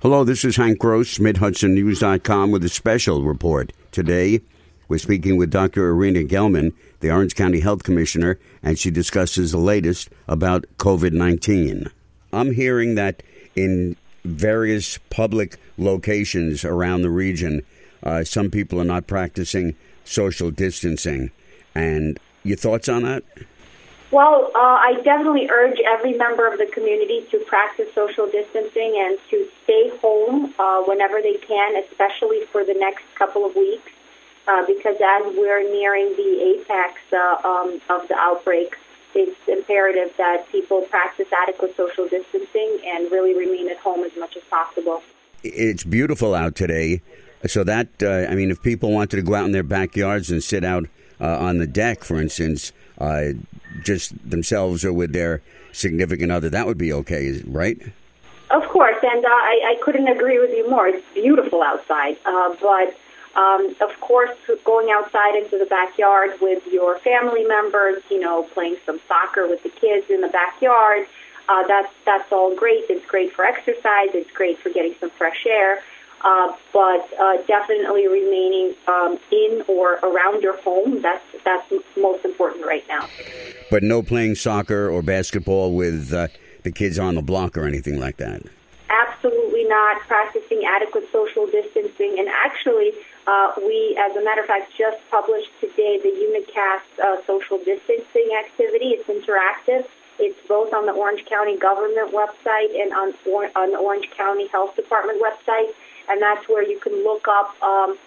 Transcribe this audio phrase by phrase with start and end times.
[0.00, 3.72] Hello, this is Hank Gross, MidHudsonNews.com with a special report.
[3.90, 4.42] Today,
[4.86, 5.88] we're speaking with Dr.
[5.88, 11.90] Irina Gelman, the Orange County Health Commissioner, and she discusses the latest about COVID 19.
[12.32, 13.24] I'm hearing that
[13.56, 17.64] in various public locations around the region,
[18.04, 19.74] uh, some people are not practicing
[20.04, 21.32] social distancing.
[21.74, 23.24] And your thoughts on that?
[24.10, 29.18] Well, uh, I definitely urge every member of the community to practice social distancing and
[29.28, 33.90] to stay home uh, whenever they can, especially for the next couple of weeks,
[34.46, 38.76] uh, because as we're nearing the apex uh, um, of the outbreak,
[39.14, 44.36] it's imperative that people practice adequate social distancing and really remain at home as much
[44.38, 45.02] as possible.
[45.42, 47.02] It's beautiful out today.
[47.46, 50.42] So that, uh, I mean, if people wanted to go out in their backyards and
[50.42, 50.86] sit out
[51.20, 53.32] uh, on the deck, for instance, uh,
[53.84, 55.42] just themselves or with their
[55.72, 57.80] significant other, that would be okay, right?
[58.50, 60.88] Of course, and uh, I, I couldn't agree with you more.
[60.88, 62.96] It's beautiful outside, uh, but
[63.36, 64.30] um, of course,
[64.64, 69.62] going outside into the backyard with your family members, you know, playing some soccer with
[69.62, 71.06] the kids in the backyard,
[71.48, 72.84] uh, that's that's all great.
[72.88, 74.10] It's great for exercise.
[74.14, 75.82] It's great for getting some fresh air.
[76.22, 81.00] Uh, but uh, definitely remaining um, in or around your home.
[81.00, 83.08] That's that's most important right now.
[83.70, 86.28] But no playing soccer or basketball with uh,
[86.64, 88.42] the kids on the block or anything like that.
[88.90, 90.00] Absolutely not.
[90.00, 92.92] Practicing adequate social distancing, and actually,
[93.26, 98.30] uh, we, as a matter of fact, just published today the Unacast uh, social distancing
[98.38, 98.96] activity.
[98.96, 99.86] It's interactive.
[100.18, 103.14] It's both on the Orange County government website and on,
[103.54, 105.70] on the Orange County Health Department website
[106.08, 107.98] and that's where you can look up um,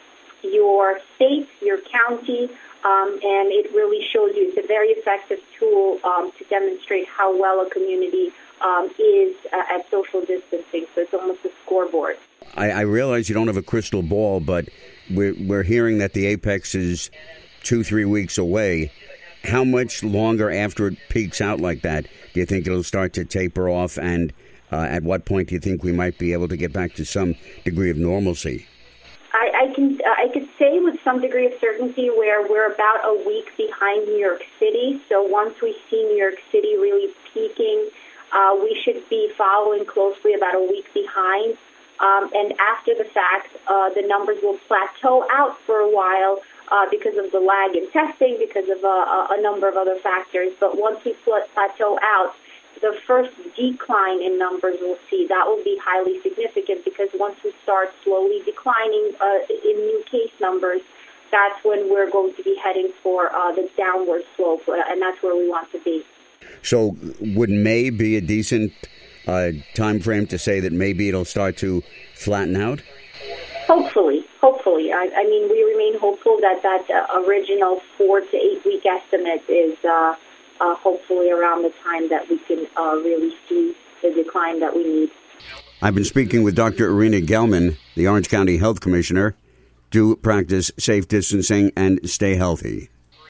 [0.44, 2.50] your state, your county,
[2.84, 4.50] um, and it really shows you.
[4.50, 9.76] It's a very effective tool um, to demonstrate how well a community um, is uh,
[9.76, 10.86] at social distancing.
[10.96, 12.18] So it's almost a scoreboard.
[12.56, 14.68] I, I realize you don't have a crystal ball, but
[15.10, 17.12] we're, we're hearing that the apex is
[17.64, 18.92] two, three weeks away.
[19.44, 23.26] How much longer after it peaks out like that do you think it'll start to
[23.26, 24.34] taper off and
[24.72, 27.06] uh, at what point do you think we might be able to get back to
[27.06, 28.68] some degree of normalcy?
[29.34, 33.24] I, I can I could say with some degree of certainty where we're about a
[33.26, 35.02] week behind New York City.
[35.08, 37.90] So once we see New York City really peaking,
[38.34, 41.58] uh, we should be following closely about a week behind.
[42.00, 46.90] Um, and after the fact, uh, the numbers will plateau out for a while uh,
[46.90, 50.52] because of the lag in testing, because of uh, a, a number of other factors.
[50.60, 52.34] But once we plateau out,
[52.80, 57.54] the first decline in numbers we'll see, that will be highly significant because once we
[57.64, 60.82] start slowly declining uh, in new case numbers,
[61.32, 65.22] that's when we're going to be heading for uh, the downward slope, uh, and that's
[65.24, 66.04] where we want to be.
[66.64, 68.74] So, would May be a decent
[69.28, 71.84] uh, time frame to say that maybe it'll start to
[72.16, 72.82] flatten out?
[73.68, 74.92] Hopefully, hopefully.
[74.92, 79.44] I, I mean, we remain hopeful that that uh, original four to eight week estimate
[79.48, 80.16] is uh,
[80.62, 84.84] uh, hopefully around the time that we can uh, really see the decline that we
[84.84, 85.12] need.
[85.82, 86.88] I've been speaking with Dr.
[86.88, 89.36] Irina Gelman, the Orange County Health Commissioner.
[89.90, 92.90] Do practice safe distancing and stay healthy.